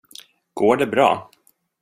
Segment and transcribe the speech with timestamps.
[0.53, 1.29] Går det bra?